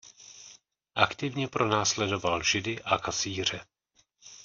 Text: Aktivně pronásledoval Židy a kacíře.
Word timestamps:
Aktivně 0.95 1.47
pronásledoval 1.47 2.43
Židy 2.43 2.81
a 2.81 2.97
kacíře. 2.97 3.61